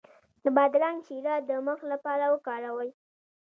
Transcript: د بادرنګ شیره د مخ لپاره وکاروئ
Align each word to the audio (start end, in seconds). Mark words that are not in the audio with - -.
د 0.43 0.45
بادرنګ 0.55 0.97
شیره 1.07 1.35
د 1.49 1.51
مخ 1.67 1.79
لپاره 1.91 2.25
وکاروئ 2.33 2.91